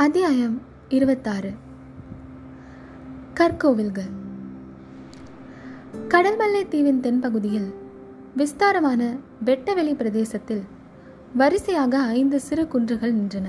அத்தியாயம் 0.00 0.62
இருபத்தாறு. 0.88 1.50
கற்கோவில்கள். 3.34 4.10
கடல்மல்லை 6.08 6.68
தீவின் 6.68 7.00
தென்பகுதியில் 7.00 7.74
விஸ்தாரமான 8.36 9.16
வெட்டவெளி 9.44 9.94
பிரதேசத்தில் 9.94 10.62
வரிசையாக 11.34 11.98
ஐந்து 11.98 12.40
சிறு 12.40 12.68
குன்றுகள் 12.68 13.14
நின்றன. 13.14 13.44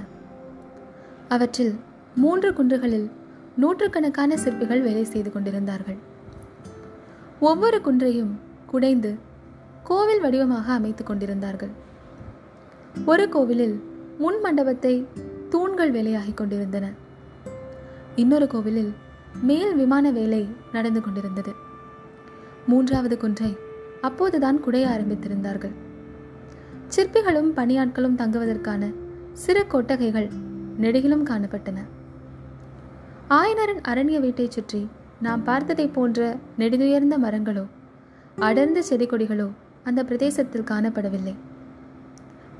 அவற்றில் 1.27 1.79
மூன்று 2.15 2.51
குன்றுகளில் 2.51 3.11
நூற்றுக்கணக்கான 3.55 4.37
சிற்பிகள் 4.37 4.81
வேலை 4.81 5.03
செய்து 5.03 5.31
கொண்டிருந்தார்கள். 5.31 5.97
ஒவ்வொரு 7.39 7.81
குன்றையும் 7.81 8.39
குடைந்து 8.65 9.15
கோவில் 9.83 10.21
வடிவமாக 10.21 10.73
அமைத்துக் 10.73 11.07
கொண்டிருந்தார்கள். 11.07 11.71
ஒரு 13.05 13.29
கோவிலில் 13.29 13.83
முன் 14.17 14.39
மண்டபத்தை 14.39 15.07
தூண்கள் 15.51 15.91
வேலையாகிக் 15.91 16.37
கொண்டிருந்தன. 16.37 16.91
இன்னொரு 18.15 18.47
கோவிலில் 18.47 18.93
மேல் 19.41 19.75
விமான 19.75 20.11
வேலை 20.11 20.47
நடந்து 20.71 21.01
கொண்டிருந்தது. 21.01 21.51
மூன்றாவது 22.67 23.17
குன்றை 23.17 23.57
அப்போதுதான் 24.01 24.63
குடைய 24.63 24.85
ஆரம்பித்திருந்தார்கள். 24.87 25.73
சிற்பிகளும் 26.95 27.51
பணியாட்களும் 27.55 28.15
தங்குவதற்கான 28.15 28.93
சிறு 29.33 29.67
கொட்டகைகள் 29.67 30.29
நெடுகிலும் 30.81 31.25
காணப்பட்டன. 31.25 31.77
ஆயனரின் 33.29 33.81
அரண்ய 33.87 34.19
வீட்டைச் 34.19 34.51
சுற்றி 34.51 34.89
நாம் 35.21 35.43
பார்த்ததை 35.43 35.87
போன்ற 35.87 36.37
நெடுதுயர்ந்த 36.59 37.17
மரங்களோ 37.23 37.67
அடர்ந்த 38.39 38.81
செடி 38.81 39.05
கொடிகளோ 39.05 39.49
அந்த 39.83 40.03
பிரதேசத்தில் 40.03 40.69
காணப்படவில்லை. 40.71 41.35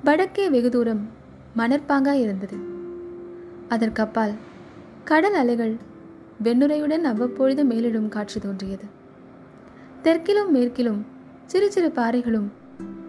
வடக்கே 0.04 0.50
வெகு 0.50 0.70
தூரம் 0.70 1.10
மணற்பாங்காய் 1.54 2.22
இருந்தது. 2.22 2.80
அதற்கப்பால் 3.74 4.34
கடல் 5.10 5.38
அலைகள் 5.42 5.74
வெண்ணுரையுடன் 6.46 7.06
அவ்வப்பொழுது 7.12 7.64
மேலிடும் 7.66 8.10
காட்சி 8.10 8.40
தோன்றியது. 8.40 8.86
தெற்கிலும் 10.04 10.52
மேற்கிலும் 10.56 11.02
சிறு 11.46 11.68
சிறு 11.72 11.90
பாறைகளும் 11.98 12.50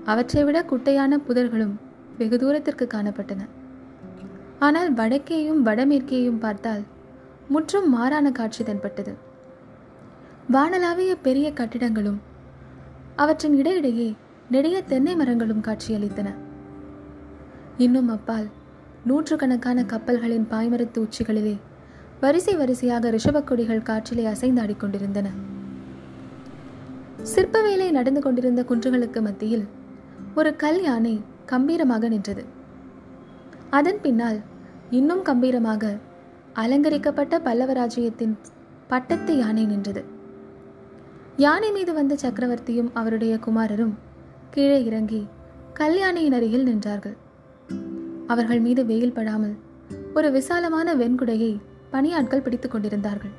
அவற்றை 0.05 0.43
விட 0.45 0.59
குட்டையான 0.63 1.19
புதர்களும் 1.27 1.75
வெகு 2.19 2.37
தூரத்திற்கு 2.39 2.87
காணப்பட்டன. 2.95 3.43
ஆனால் 4.59 4.91
வடக்கேயும் 4.95 5.61
வடமேற்கேயும் 5.67 6.43
பார்த்தால் 6.45 6.83
முற்றும் 7.49 7.89
மாறான 7.91 8.27
காட்சி 8.31 8.63
தென்பட்டது 8.65 9.15
வானலாவிய 10.53 11.13
பெரிய 11.23 11.49
கட்டிடங்களும் 11.53 12.19
அவற்றின் 13.17 13.57
இடையிடையே 13.57 14.09
நிறைய 14.51 14.77
தென்னை 14.83 15.15
மரங்களும் 15.17 15.65
காட்சியளித்தன. 15.67 16.29
இன்னும் 17.79 18.09
அப்பால் 18.09 18.49
நூற்றுக்கணக்கான 19.07 19.85
கப்பல்களின் 19.85 20.47
பாய்மரத்து 20.51 20.99
உச்சிகளிலே 21.05 21.55
வரிசை 22.21 22.55
வரிசையாக 22.57 23.11
ரிஷபக்கொடிகள் 23.11 23.87
காற்றிலே 23.89 24.25
அசைந்தாடிக் 24.33 24.83
கொண்டிருந்தன 24.83 25.29
சிற்ப 27.23 27.63
வேலை 27.63 27.91
நடந்து 27.91 28.21
கொண்டிருந்த 28.21 28.61
குன்றுகளுக்கு 28.69 29.21
மத்தியில் 29.23 29.65
ஒரு 30.35 30.51
கல் 30.57 30.81
யானை 30.83 31.15
கம்பீரமாக 31.47 32.09
நின்றது. 32.09 32.43
அதன் 33.71 34.01
பின்னால் 34.03 34.39
இன்னும் 34.91 35.23
கம்பீரமாக 35.23 35.93
அலங்கரிக்கப்பட்ட 36.63 37.35
பல்லவராஜ்யத்தின் 37.39 38.35
பட்டத்து 38.89 39.35
யானை 39.37 39.67
நின்றது. 39.67 40.03
யானை 41.37 41.71
மீது 41.73 41.93
வந்த 41.95 42.17
சக்கரவர்த்தியும் 42.23 42.91
அவருடைய 42.95 43.35
குமாரரும் 43.47 43.95
கீழே 44.51 44.85
இறங்கி 44.85 45.21
கல்யாணியின் 45.73 46.33
அருகில் 46.33 46.69
நின்றார்கள். 46.69 47.17
அவர்கள் 48.33 48.61
மீது 48.61 48.83
வெயில் 48.87 49.13
படாமல் 49.13 49.55
ஒரு 50.15 50.29
விசாலமான 50.31 50.95
வெண்குடையை 50.95 51.53
பணியாட்கள் 51.93 52.43
பிடித்துக் 52.43 52.71
கொண்டிருந்தார்கள். 52.71 53.35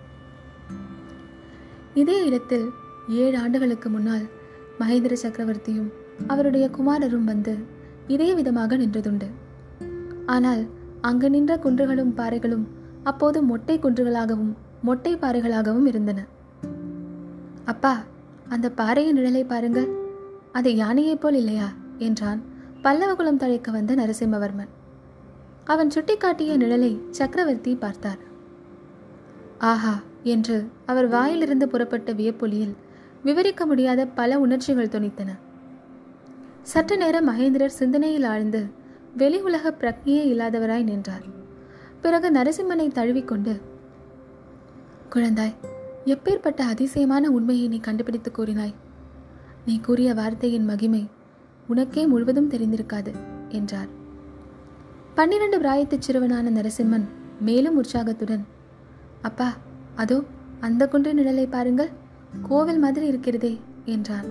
இதே 1.93 2.25
இடத்தில் 2.25 2.67
ஏழு 3.09 3.37
ஆண்டுகளுக்கு 3.37 3.89
முன்னால் 3.89 4.25
மகேந்திர 4.79 5.15
சக்கரவர்த்தியும் 5.23 5.89
அவருடைய 6.27 6.69
குமாரரும் 6.69 7.23
வந்து 7.23 7.55
இதே 8.07 8.33
விதமாக 8.33 8.77
நின்றதுண்டு. 8.77 9.27
ஆனால் 10.25 10.63
அங்கு 11.01 11.29
நின்ற 11.29 11.55
குன்றுகளும் 11.63 12.15
பாறைகளும் 12.17 12.65
அப்போது 13.03 13.41
மொட்டை 13.41 13.79
குன்றுகளாகவும் 13.79 14.53
மொட்டை 14.81 15.15
பாறைகளாகவும் 15.15 15.85
இருந்தன. 15.85 16.25
அப்பா 17.65 17.93
அந்த 18.49 18.69
பாறையின் 18.69 19.17
நிழலை 19.17 19.43
பாருங்கள். 19.47 19.89
அது 20.51 20.75
யானையைப் 20.75 21.21
போல் 21.21 21.35
இல்லையா? 21.35 21.67
என்றான் 21.97 22.41
பல்லவகுலம் 22.83 23.41
தழைக்க 23.41 23.71
வந்த 23.71 23.95
நரசிம்மவர்மன். 23.95 24.71
அவன் 25.63 25.91
சுட்டிக்காட்டிய 25.95 26.53
நிழலை 26.57 26.91
சக்கரவர்த்தி 27.09 27.75
பார்த்தார். 27.75 28.21
ஆஹா 29.57 29.93
என்று 30.23 30.57
அவர் 30.85 31.07
வாயிலிருந்து 31.07 31.67
புறப்பட்ட 31.67 32.13
வியப்பொலியில் 32.13 32.75
விவரிக்க 33.23 33.65
முடியாத 33.65 34.05
பல 34.05 34.39
உணர்ச்சிகள் 34.39 34.93
துணித்தன 34.95 35.29
சற்று 36.61 36.97
நேரம் 36.97 37.27
மகேந்திரர் 37.29 37.77
சிந்தனையில் 37.79 38.23
ஆழ்ந்து 38.23 38.61
வெளி 39.17 39.39
உலக 39.41 39.71
பிரக்ஞையே 39.79 40.23
இல்லாதவராய் 40.31 40.83
நின்றார். 40.83 41.25
பிறகு 42.01 42.29
நரசிம்மனை 42.31 42.87
தழுவிக்கொண்டு 42.91 43.53
குழந்தாய் 45.15 45.57
எப்பேற்பட்ட 46.05 46.61
அதிசயமான 46.73 47.29
உண்மையை 47.31 47.67
நீ 47.67 47.79
கண்டுபிடித்து 47.79 48.31
கூறினாய்? 48.31 48.73
நீ 49.65 49.79
கூறிய 49.79 50.13
வார்த்தையின் 50.13 50.65
மகிமை 50.65 51.03
உனக்கே 51.67 52.05
முழுவதும் 52.05 52.51
தெரிந்திருக்காது 52.51 53.11
என்றார். 53.49 53.91
பன்னிரண்டு 55.17 55.57
பிராயத்து 55.59 55.95
சிறுவனான 55.99 56.49
நரசிம்மன் 56.49 57.03
மேலும் 57.39 57.75
உற்சாகத்துடன் 57.75 58.43
அப்பா 59.21 59.53
அதோ 59.95 60.23
அந்த 60.59 60.87
குன்று 60.87 61.11
நிழலை 61.13 61.45
பாருங்கள். 61.49 61.89
கோவில் 62.47 62.79
மாதிரி 62.79 63.05
இருக்கிறதே 63.07 63.59
என்றான். 63.85 64.27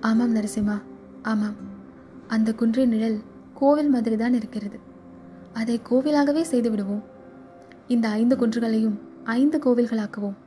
ஆமாம் 0.00 0.34
நரசிம்மா 0.36 0.76
ஆமாம். 1.22 1.56
அந்த 2.28 2.52
குன்றின் 2.52 2.88
நிழல் 2.88 3.18
கோவில் 3.54 3.88
மாதிரி 3.88 4.16
தான் 4.16 4.34
இருக்கிறது. 4.34 4.78
அதை 5.52 5.80
கோவிலாகவே 5.90 6.42
செய்து 6.42 6.70
விடுவோம் 6.70 7.02
இந்த 7.88 8.08
ஐந்து 8.08 8.36
குன்றுகளையும் 8.36 8.98
ஐந்து 9.24 9.60
கோவில்களாக்குவோம். 9.64 10.38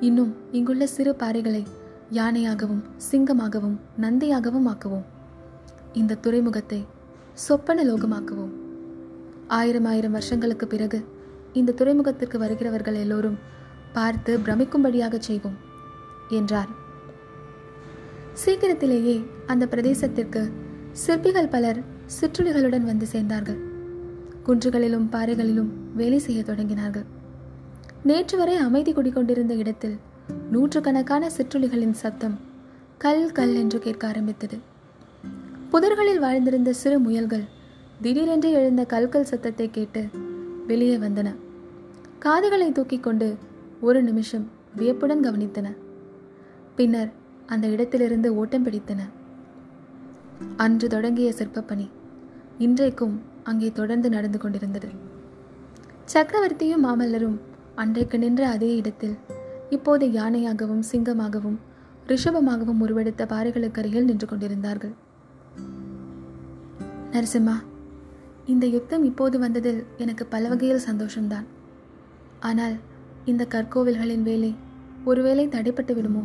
இன்னும் 0.00 0.34
இங்குள்ள 0.52 0.86
சிறு 0.86 1.14
பாறைகளை 1.18 1.62
யானையாகவும் 2.12 2.84
சிங்கமாகவும் 3.10 3.78
நந்தியாகவும் 4.00 4.68
ஆக்குவோம். 4.74 5.06
இந்த 5.92 6.14
துறைமுகத்தை 6.14 6.80
சொப்பன 7.44 7.84
லோகமாக்குவோம். 7.84 8.52
ஆயிரம் 9.46 9.84
ஆயிரம் 9.84 10.10
வருஷங்களுக்கு 10.10 10.66
பிறகு 10.66 11.04
இந்த 11.52 11.72
துறைமுகத்திற்கு 11.72 12.36
வருகிறவர்கள் 12.36 12.94
எல்லோரும் 12.94 13.38
பார்த்து 13.92 14.38
பிரமிக்கும்படியாக 14.38 15.18
செய்வோம் 15.18 15.56
என்றார். 16.28 16.68
சீக்கிரத்திலேயே 18.32 19.24
அந்த 19.46 19.66
பிரதேசத்திற்கு 19.66 20.52
சிற்பிகள் 20.92 21.48
பலர் 21.48 21.80
சிற்றுளிகளுடன் 22.20 22.84
வந்து 22.84 23.06
சேர்ந்தார்கள். 23.12 23.60
குன்றுகளிலும் 24.46 25.08
பாறைகளிலும் 25.10 25.70
வேலை 25.94 26.18
செய்ய 26.18 26.42
தொடங்கினார்கள். 26.42 27.06
நேற்று 28.02 28.38
வரை 28.38 28.56
அமைதி 28.56 28.92
குடிக்கொண்டிருந்த 28.92 29.54
இடத்தில் 29.54 29.96
நூற்றுக்கணக்கான 30.50 31.30
சிற்றுளிகளின் 31.36 31.98
சத்தம் 32.04 32.38
கல் 32.98 33.32
கல் 33.32 33.54
என்று 33.54 33.78
கேட்க 33.78 34.06
ஆரம்பித்தது. 34.06 34.58
புதர்களில் 35.76 36.20
வாழ்ந்திருந்த 36.22 36.70
சிறு 36.70 36.98
முயல்கள் 36.98 37.42
திடீரென்று 38.02 38.50
எழுந்த 38.50 38.84
கல்கல் 38.84 39.26
சத்தத்தை 39.30 39.70
கேட்டு 39.70 40.02
வெளியே 40.66 40.96
வந்தன. 40.96 41.34
காதுகளை 42.18 42.72
தூக்கி 42.72 42.98
கொண்டு 42.98 43.36
ஒரு 43.80 44.02
நிமிஷம் 44.02 44.50
வியப்புடன் 44.76 45.24
கவனித்தன. 45.24 45.76
பின்னர் 46.76 47.10
அந்த 47.46 47.66
இடத்திலிருந்து 47.66 48.36
ஓட்டம் 48.36 48.66
பிடித்தன. 48.66 49.00
அன்று 50.56 50.88
தொடங்கிய 50.88 51.32
சிற்பப்பணி 51.38 51.90
இன்றைக்கும் 52.58 53.22
அங்கே 53.42 53.70
தொடர்ந்து 53.72 54.08
நடந்து 54.08 54.38
கொண்டிருந்தது. 54.38 54.88
சக்கரவர்த்தியும் 56.12 56.84
மாமல்லரும் 56.84 57.38
அன்றைக்கு 57.74 58.18
நின்ற 58.18 58.48
அதே 58.48 58.76
இடத்தில் 58.76 59.16
இப்போது 59.70 60.06
யானையாகவும் 60.06 60.84
சிங்கமாகவும் 60.92 61.58
ரிஷபமாகவும் 62.06 62.80
உருவெடுத்த 62.80 63.24
பாறைகளுக்கு 63.34 63.78
அருகில் 63.78 64.04
நின்று 64.04 64.26
கொண்டிருந்தார்கள். 64.26 65.04
நரசிம்மா 67.12 67.54
இந்த 68.46 68.66
யுத்தம் 68.66 69.04
இப்போது 69.04 69.38
வந்ததில் 69.38 69.84
எனக்கு 69.96 70.26
பல 70.26 70.48
வகையில் 70.48 70.86
சந்தோஷம்தான். 70.90 71.46
ஆனால் 72.40 72.74
இந்த 73.24 73.44
கற்கோவில்களின் 73.44 74.22
வேலை 74.22 74.54
ஒருவேளை 75.04 75.48
தடைப்பட்டு 75.48 75.94
விடுமோ? 75.94 76.22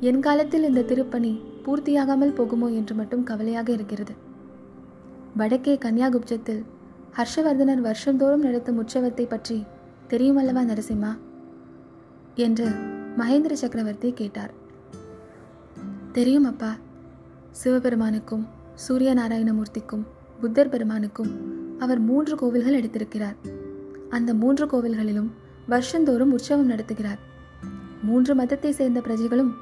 என் 0.00 0.20
காலத்தில் 0.20 0.64
இந்த 0.64 0.82
திருப்பணி 0.82 1.32
பூர்த்தியாகாமல் 1.64 2.36
போகுமோ 2.36 2.68
என்று 2.74 2.94
மட்டும் 2.94 3.24
கவலையாக 3.24 3.72
இருக்கிறது. 3.72 4.14
வடக்கே 5.36 5.74
கன்னியாகுப்ஜத்தில் 5.76 6.62
ஹர்ஷவர்தனர் 7.16 7.80
வருஷந்தோறும் 7.80 8.40
நடத்தும் 8.40 8.78
உற்சவத்தை 8.78 9.26
பற்றி 9.28 9.64
தெரியுமல்லவா 10.08 10.62
நரசிம்மா? 10.70 11.12
என்று 12.34 12.68
மகேந்திர 13.18 13.52
சக்கரவர்த்தி 13.52 14.12
கேட்டார். 14.12 14.54
தெரியும் 16.12 16.44
அப்பா 16.44 16.76
சிவபெருமானுக்கும் 17.50 18.46
சூரிய 18.84 19.14
நாராயணமூர்த்திக்கும் 19.14 20.04
புத்தர் 20.40 20.68
பெருமானுக்கும் 20.68 21.30
அவர் 21.78 22.00
மூன்று 22.00 22.34
கோவில்கள் 22.36 22.76
எடுத்திருக்கிறார். 22.80 23.36
அந்த 24.08 24.34
மூன்று 24.34 24.64
கோவில்களிலும் 24.66 25.30
வருஷந்தோறும் 25.68 26.32
உற்சவம் 26.32 26.70
நடத்துகிறார். 26.70 27.20
மூன்று 28.02 28.34
மதத்தை 28.34 28.72
சேர்ந்த 28.72 29.00
பிரஜைகளும் 29.00 29.52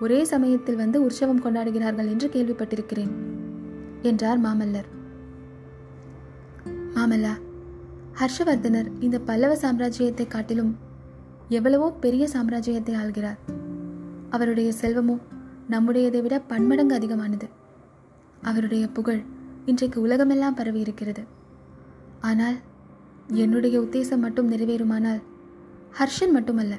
ஒரே 0.00 0.24
சமயத்தில் 0.24 0.76
வந்து 0.76 0.98
உற்சவம் 1.02 1.42
கொண்டாடுகிறார்கள் 1.44 2.10
என்று 2.10 2.28
கேள்விப்பட்டிருக்கிறேன் 2.28 3.12
என்றார் 4.02 4.40
மாமல்லர். 4.40 4.88
மாமல்லா 6.94 7.34
ஹர்ஷவர்தனர் 8.20 8.90
இந்த 9.00 9.18
பல்லவ 9.18 9.54
சாம்ராஜ்யத்தை 9.54 10.26
காட்டிலும் 10.26 10.72
எவ்வளவோ 11.48 11.88
பெரிய 11.92 12.24
சாம்ராஜ்யத்தை 12.32 12.94
ஆள்கிறார். 13.04 13.40
அவருடைய 14.30 14.72
செல்வமோ 14.80 15.16
நம்முடையதை 15.70 16.22
விட 16.22 16.36
பன்மடங்கு 16.40 16.94
அதிகமானது. 16.94 17.48
அவருடைய 18.42 18.88
புகழ் 18.88 19.22
இன்றைக்கு 19.64 20.00
உலகமெல்லாம் 20.00 20.54
பரவி 20.54 20.80
இருக்கிறது 20.80 21.22
ஆனால் 22.20 22.56
என்னுடைய 23.26 23.80
உத்தேசம் 23.80 24.18
மட்டும் 24.18 24.52
நிறைவேறுமானால் 24.52 25.22
ஹர்ஷன் 25.98 26.32
மட்டுமல்ல. 26.32 26.74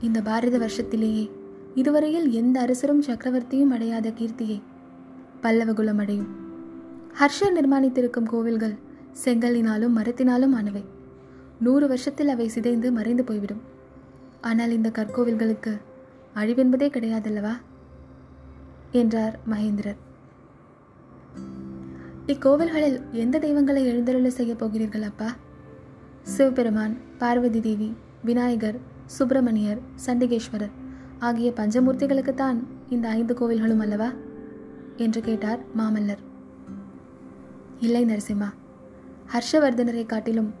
இந்த 0.00 0.22
பாரத 0.22 0.58
வருஷத்திலேயே 0.58 1.30
இதுவரையில் 1.74 2.30
எந்த 2.30 2.60
அரசரும் 2.60 3.02
சக்கரவர்த்தியும் 3.02 3.70
அடையாத 3.70 4.10
கீர்த்தியை 4.10 4.62
பல்லவகுலம் 5.42 5.98
அடையும். 5.98 6.30
ஹர்ஷர் 7.20 7.56
நிர்மாணித்திருக்கும் 7.56 8.22
கோவில்கள் 8.22 8.76
செங்கலினாலும் 9.24 9.96
மரத்தினாலும் 9.96 10.54
ஆனவை. 10.54 10.84
நூறு 11.60 11.88
வருஷத்தில் 11.88 12.28
அவை 12.28 12.48
சிதைந்து 12.48 12.92
மறைந்து 12.92 13.24
போய்விடும். 13.24 13.60
ஆனால் 14.40 14.70
இந்த 14.70 14.90
கற்கோவில்களுக்கு 14.90 15.74
அழிவென்பதே 16.34 16.88
கிடையாதல்லவா? 16.88 17.52
என்றார் 18.92 19.38
மகேந்திரர். 19.50 20.00
இக்கோவில்களில் 22.26 23.00
எந்த 23.12 23.38
தெய்வங்களை 23.38 23.86
எழுந்தருள 23.86 24.26
செய்ய 24.28 24.54
போகிறீர்கள் 24.54 25.02
அப்பா? 25.02 25.36
சிவபெருமான் 26.22 26.96
பார்வதி 27.18 27.60
தேவி 27.60 27.96
விநாயகர் 28.24 28.78
சுப்பிரமணியர் 29.06 29.80
சண்டிகேஸ்வரர் 30.06 30.70
ஆகிய 31.18 31.52
பஞ்சமூர்த்திகளுக்குத்தான் 31.56 32.56
இந்த 32.88 33.08
ஐந்து 33.08 33.34
கோவில்களும் 33.34 33.78
அல்லவா? 33.78 34.12
என்று 34.96 35.20
கேட்டார் 35.20 35.60
மாமல்லர். 35.78 36.22
இல்லை 37.80 38.04
நரசிம்மா 38.04 38.48
ஹர்ஷவர்தனரை 39.32 40.06
காட்டிலும் 40.06 40.54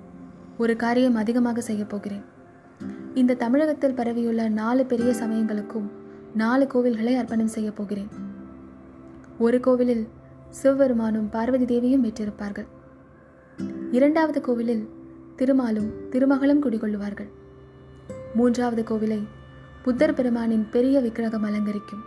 ஒரு 0.58 0.76
காரியம் 0.76 1.14
அதிகமாக 1.14 1.72
செய்யப்போகிறேன் 1.72 2.24
இந்த 3.14 3.34
தமிழகத்தில் 3.34 3.94
பரவியுள்ள 3.94 4.48
நாலு 4.48 4.86
பெரிய 4.86 5.10
சமயங்களுக்கும் 5.10 5.90
நாலு 6.34 6.66
கோவில்களை 6.74 7.16
அர்ப்பணம் 7.16 7.46
செய்ய 7.46 7.72
போகிறேன். 7.72 8.08
ஒரு 9.38 9.60
கோவிலில் 9.60 10.08
சிவபெருமானும் 10.52 11.28
பார்வதி 11.30 11.64
தேவியும் 11.64 12.04
பெற்றிருப்பார்கள். 12.04 12.66
இரண்டாவது 13.90 14.40
கோவிலில் 14.40 14.88
திருமாலும் 15.36 15.92
திருமகளும் 16.10 16.62
குடிகொள்ளுவார்கள். 16.62 17.28
மூன்றாவது 18.34 18.82
கோவிலை 18.82 19.22
புத்தர் 19.82 20.14
பெருமானின் 20.14 20.68
பெரிய 20.70 21.00
விக்கிரகம் 21.00 21.44
அலங்கரிக்கும். 21.44 22.02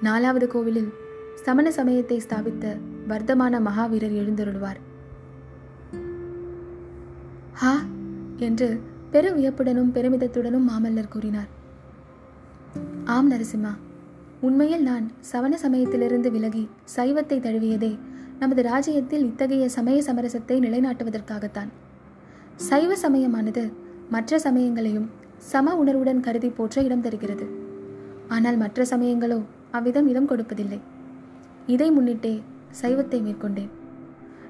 நாலாவது 0.00 0.46
கோவிலில் 0.46 0.92
சமண 1.34 1.70
சமயத்தை 1.70 2.18
ஸ்தாபித்த 2.18 2.76
வர்த்தமான 3.08 3.60
மகாவீரர் 3.60 4.14
எழுந்தருள்வார். 4.14 4.76
ஹா! 7.52 7.78
என்று 8.36 8.80
பெரும் 9.10 9.36
வியப்புடனும் 9.36 9.92
பெருமிதத்துடனும் 9.94 10.68
மாமல்லர் 10.68 11.08
கூறினார். 11.08 11.48
ஆம் 13.04 13.32
நரசிம்மா. 13.32 13.76
உண்மையில் 14.40 14.82
நான் 14.82 15.04
சவண 15.30 15.52
சமயத்திலிருந்து 15.62 16.30
விலகி 16.30 16.62
சைவத்தை 16.96 17.36
தழுவியதே 17.40 17.92
நமது 18.38 18.62
ராஜ்யத்தில் 18.62 19.24
இத்தகைய 19.24 19.68
சமய 19.68 19.98
சமரசத்தை 20.02 20.56
நிலைநாட்டுவதற்காகத்தான். 20.64 21.70
சைவ 22.56 22.96
சமயமானது 22.96 23.72
மற்ற 24.10 24.38
சமயங்களையும் 24.38 25.06
சம 25.52 25.74
உணர்வுடன் 25.74 26.20
கருதி 26.20 26.50
போற்ற 26.50 26.82
இடம் 26.82 27.04
தருகிறது. 27.06 27.46
ஆனால் 28.28 28.56
மற்ற 28.56 28.84
சமயங்களோ 28.84 29.38
அவ்விதம் 29.70 30.06
இடம் 30.06 30.28
கொடுப்பதில்லை. 30.28 30.80
இதை 31.66 31.88
முன்னிட்டே 31.90 32.34
சைவத்தை 32.82 33.20
மேற்கொண்டேன். 33.22 33.72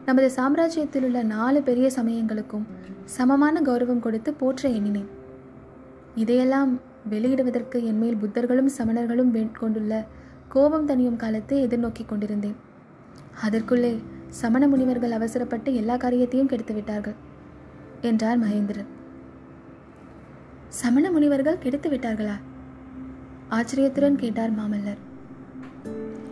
நமது 0.05 0.29
சாம்ராஜ்யத்தில் 0.39 1.07
உள்ள 1.07 1.23
நாலு 1.23 1.63
பெரிய 1.63 1.91
சமயங்களுக்கும் 1.97 2.67
சமமான 3.05 3.61
கௌரவம் 3.61 4.05
கொடுத்து 4.05 4.35
போற்ற 4.35 4.69
எண்ணினேன். 4.69 5.09
இதையெல்லாம் 6.15 6.73
வெளியிடுவதற்கு 7.11 7.79
என்மேல் 7.85 8.21
புத்தர்களும் 8.23 8.71
சமணர்களும் 8.79 9.33
கொண்டுள்ள 9.59 10.07
கோபம் 10.49 10.87
தனியும் 10.87 11.17
காலத்தை 11.17 11.67
எதிர்நோக்கி 11.67 12.05
கொண்டிருந்தேன். 12.07 12.57
அதற்குள்ளே 13.43 13.93
சமண 14.29 14.69
முனிவர்கள் 14.69 15.11
அவசரப்பட்டு 15.11 15.75
எல்லா 15.75 15.97
காரியத்தையும் 15.97 16.49
கெடுத்து 16.49 16.75
விட்டார்கள் 16.75 17.17
என்றார் 18.01 18.41
மகேந்திரன். 18.43 18.91
சமண 20.69 21.11
முனிவர்கள் 21.11 21.59
கெடுத்து 21.59 21.91
விட்டார்களா 21.91 22.37
ஆச்சரியத்துடன் 23.49 24.17
கேட்டார் 24.17 24.53
மாமல்லர். 24.53 25.03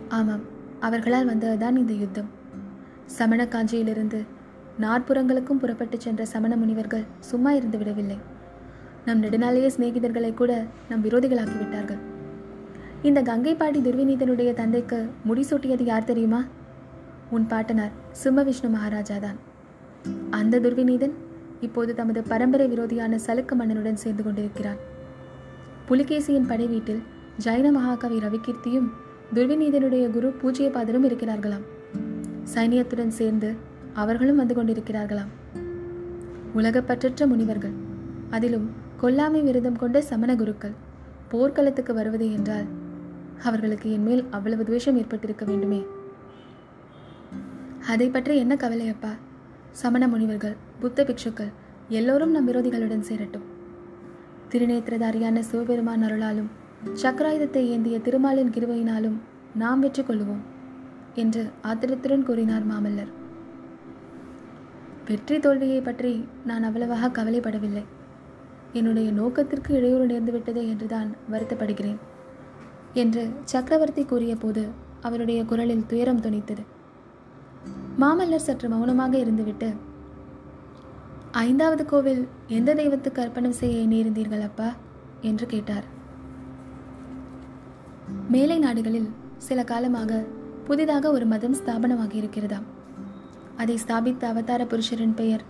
ஆமாம் 0.07 0.43
அவர்களால் 0.79 1.29
வந்ததுதான் 1.29 1.75
இந்த 1.75 1.93
யுத்தம். 1.93 2.29
சமண 3.05 3.41
காஞ்சியிலிருந்து 3.45 4.19
நாற்புறங்களுக்கும் 4.81 5.61
புறப்பட்டு 5.61 5.97
சென்ற 6.01 6.25
சமண 6.25 6.55
முனிவர்கள் 6.55 7.05
சும்மா 7.19 7.51
இருந்து 7.51 7.77
விடவில்லை. 7.77 8.17
நம் 9.05 9.23
நெடுநாளைய 9.23 9.69
சிநேகிதர்களை 9.77 10.33
கூட 10.33 10.65
நம் 10.89 11.03
விரோதிகளாக்கி 11.03 11.57
விட்டார்கள். 11.57 11.97
இந்த 13.03 13.21
பாட்டி 13.57 13.79
துர்விநீதனுடைய 13.79 14.53
தந்தைக்கு 14.53 15.09
முடிசூட்டியது 15.27 15.83
யார் 15.83 16.03
தெரியுமா? 16.03 16.43
உன் 17.29 17.47
பாட்டனார் 17.47 17.91
சிம்ம 18.11 18.43
விஷ்ணு 18.43 18.69
மகாராஜா 18.69 19.17
தான். 19.17 19.35
அந்த 20.29 20.59
துர்விநீதன் 20.59 21.11
இப்போது 21.61 21.95
தமது 21.95 22.23
பரம்பரை 22.23 22.67
விரோதியான 22.67 23.19
சலுக்க 23.25 23.55
மன்னனுடன் 23.55 23.93
சேர்ந்து 23.93 24.23
கொண்டிருக்கிறான். 24.23 24.77
புலிகேசியின் 25.89 26.47
படை 26.47 26.67
வீட்டில் 26.67 27.01
ஜைன 27.43 27.71
மகாகவி 27.71 28.17
ரவிகீர்த்தியும் 28.17 28.89
துர்விநீதனுடைய 29.33 30.09
குரு 30.09 30.33
பூஜ்யபாதரும் 30.43 31.05
இருக்கிறார்களாம். 31.05 31.65
சைனியத்துடன் 32.55 33.07
சேர்ந்து 33.07 33.53
அவர்களும் 33.93 34.35
வந்து 34.35 34.55
கொண்டிருக்கிறார்களாம். 34.55 35.31
உலகப்பற்றற்ற 36.55 37.25
முனிவர்கள். 37.25 37.71
அதிலும் 38.29 38.83
கொல்லாமை 39.01 39.41
விரதம் 39.41 39.79
கொண்ட 39.81 40.01
சமண 40.01 40.31
குருக்கள் 40.35 40.75
போர்க்களத்துக்கு 41.31 41.93
வருவது 41.93 42.31
என்றால் 42.31 42.67
அவர்களுக்கு 43.43 43.87
என்மேல் 43.91 44.23
அவ்வளவு 44.29 44.63
துவேஷம் 44.63 44.97
ஏற்பட்டிருக்க 44.97 45.45
வேண்டுமே. 45.45 45.79
அதை 47.87 48.07
பற்றி 48.09 48.37
என்ன 48.37 48.53
கவலை 48.55 48.87
அப்பா? 48.87 49.11
சமண 49.71 50.03
முனிவர்கள் 50.07 50.55
புத்த 50.79 51.03
பிக்ஷுக்கள் 51.03 51.51
எல்லோரும் 51.89 52.31
நம் 52.31 52.47
விரோதிகளுடன் 52.49 53.07
சேரட்டும். 53.09 53.45
திருநேத்திரதாரியான 54.49 55.39
சிவபெருமான் 55.39 56.05
அருளாலும் 56.07 56.49
சக்கராயுதத்தை 57.01 57.63
ஏந்திய 57.73 57.99
திருமாலின் 57.99 58.53
கிருவையினாலும் 58.55 59.17
நாம் 59.55 59.79
வெற்றி 59.79 60.03
கொள்வோம் 60.03 60.43
என்று 61.15 61.43
ஆத்திரத்துடன் 61.61 62.23
கூறினார் 62.23 62.65
மாமல்லர். 62.71 63.11
வெற்றி 65.05 65.37
தோல்வியை 65.39 65.81
பற்றி 65.81 66.13
நான் 66.45 66.63
அவ்வளவாக 66.63 67.11
கவலைப்படவில்லை. 67.17 67.85
என்னுடைய 68.77 69.11
நோக்கத்திற்கு 69.11 69.71
இடையூறு 69.77 70.05
நேர்ந்துவிட்டதே 70.05 70.63
என்றுதான் 70.71 71.09
வருத்தப்படுகிறேன் 71.31 71.99
என்று 72.93 73.23
சக்கரவர்த்தி 73.43 74.03
கூறிய 74.05 74.35
போது 74.35 74.63
அவருடைய 75.01 75.39
குரலில் 75.45 75.85
துயரம் 75.85 76.21
துணித்தது. 76.21 76.63
மாமல்லர் 77.99 78.45
சற்று 78.47 78.69
மௌனமாக 78.69 79.13
இருந்துவிட்டு 79.17 79.69
ஐந்தாவது 81.31 81.85
கோவில் 81.85 82.27
எந்த 82.47 82.73
தெய்வத்துக்கு 82.73 83.21
அர்ப்பணம் 83.21 83.57
செய்ய 83.61 83.83
எண்ணியிருந்தீர்கள் 83.85 84.45
அப்பா? 84.49 84.69
என்று 85.21 85.45
கேட்டார். 85.45 85.85
மேலை 88.29 88.59
நாடுகளில் 88.59 89.09
சில 89.37 89.63
காலமாக 89.63 90.21
புதிதாக 90.63 91.11
ஒரு 91.11 91.25
மதம் 91.25 91.55
ஸ்தாபனமாகி 91.55 92.17
இருக்கிறதாம் 92.21 92.69
அதை 93.57 93.75
ஸ்தாபித்த 93.77 94.23
அவதார 94.27 94.63
புருஷரின் 94.63 95.15
பெயர் 95.15 95.43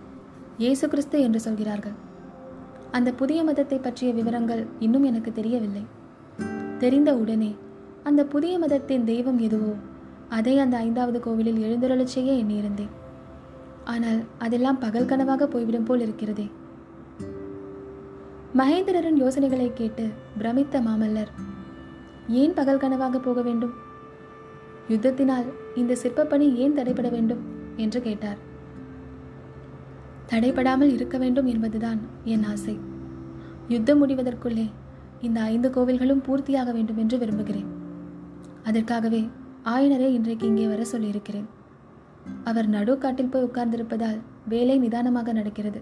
இயேசு 0.58 0.84
கிறிஸ்து 0.88 1.16
என்று 1.20 1.40
சொல்கிறார்கள். 1.40 1.96
அந்த 2.96 3.12
புதிய 3.12 3.44
மதத்தை 3.44 3.78
பற்றிய 3.78 4.12
விவரங்கள் 4.12 4.66
இன்னும் 4.78 5.02
எனக்கு 5.02 5.32
தெரியவில்லை. 5.32 5.82
தெரிந்த 6.78 7.16
உடனே 7.16 7.54
அந்த 8.02 8.24
புதிய 8.24 8.58
மதத்தின் 8.58 9.04
தெய்வம் 9.04 9.38
எதுவோ 9.38 9.72
அதை 10.28 10.58
அந்த 10.58 10.76
ஐந்தாவது 10.76 11.20
கோவிலில் 11.20 11.60
எழுந்துருளச் 11.64 12.14
செய்ய 12.14 12.32
எண்ணியிருந்தேன். 12.32 12.92
ஆனால் 13.84 14.20
அதெல்லாம் 14.38 14.78
பகல் 14.78 15.04
கனவாக 15.04 15.44
போய்விடும் 15.44 15.84
போல் 15.84 16.00
இருக்கிறதே. 16.00 16.50
மகேந்திரரின் 18.56 19.20
யோசனைகளை 19.24 19.70
கேட்டு 19.74 20.06
பிரமித்த 20.38 20.80
மாமல்லர் 20.88 21.32
ஏன் 22.28 22.54
பகல் 22.54 22.82
கனவாக 22.84 23.18
போக 23.18 23.42
வேண்டும்? 23.42 23.74
யுத்தத்தினால் 24.88 25.48
இந்த 25.74 25.96
சிற்பப்பணி 26.02 26.54
ஏன் 26.54 26.76
தடைபட 26.76 27.10
வேண்டும்? 27.10 27.44
என்று 27.76 28.02
கேட்டார். 28.02 28.45
தடைபடாமல் 30.28 30.92
இருக்க 30.92 31.18
வேண்டும் 31.18 31.46
என்பதுதான் 31.46 31.98
என் 32.24 32.42
ஆசை. 32.42 32.78
யுத்தம் 33.68 34.08
முடிவதற்குள்ளே 34.08 34.70
இந்த 35.20 35.40
ஐந்து 35.40 35.68
கோவில்களும் 35.68 36.24
பூர்த்தியாக 36.26 36.72
வேண்டும் 36.72 36.96
என்று 36.96 37.18
விரும்புகிறேன். 37.18 37.68
அதற்காகவே 38.64 39.28
ஆயனரை 39.64 40.08
இன்றைக்கு 40.18 40.46
இங்கே 40.46 40.66
வர 40.66 40.84
சொல்லியிருக்கிறேன். 40.84 41.46
அவர் 42.44 42.68
நடுக்காட்டில் 42.70 43.30
போய் 43.30 43.44
உட்கார்ந்திருப்பதால் 43.44 44.18
வேலை 44.48 44.78
நிதானமாக 44.78 45.32
நடக்கிறது. 45.32 45.80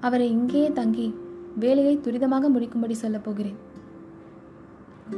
அவரை 0.00 0.30
இங்கேயே 0.30 0.72
தங்கி 0.72 1.14
வேலையை 1.56 1.98
துரிதமாக 1.98 2.50
முடிக்கும்படி 2.54 2.90
சொல்லப் 2.90 3.24
போகிறேன். 3.24 3.58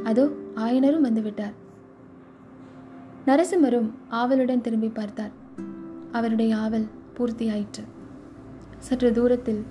அதோ 0.03 0.29
ஆயனரும் 0.55 1.07
வந்துவிட்டார். 1.07 1.55
நரசிம்மரும் 3.25 3.89
ஆவலுடன் 4.09 4.61
திரும்பி 4.61 4.89
பார்த்தார். 4.89 5.31
அவருடைய 6.11 6.57
ஆவல் 6.57 6.87
பூர்த்தியாயிற்று. 7.17 7.83
சற்று 8.81 9.11
தூரத்தில் 9.11 9.61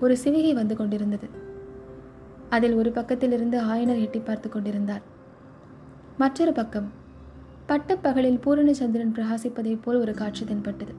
ஒரு 0.00 0.16
சிவிகை 0.24 0.52
வந்து 0.52 0.76
கொண்டிருந்தது. 0.76 1.28
அதில் 2.48 2.74
ஒரு 2.74 2.90
பக்கத்திலிருந்து 2.90 3.58
ஆயனர் 3.62 4.00
எட்டி 4.00 4.18
பார்த்து 4.18 4.48
கொண்டிருந்தார். 4.48 5.02
மற்றொரு 6.18 6.52
பக்கம் 6.52 6.88
பட்டப்பகலில் 7.66 8.40
பூரணச்சந்திரன் 8.44 9.14
பிரகாசிப்பதைப் 9.14 9.82
போல் 9.82 10.00
ஒரு 10.00 10.14
காட்சி 10.14 10.44
தென்பட்டது. 10.44 10.94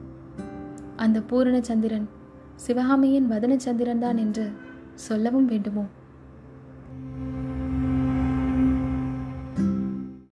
அந்த 0.96 1.20
பூரணச்சந்திரன் 1.30 2.06
சிவகாமியின் 2.56 3.30
வதனச்சந்திரன் 3.30 3.98
தான் 3.98 4.16
என்று 4.16 4.50
சொல்லவும் 4.94 5.44
வேண்டுமோ? 5.44 5.84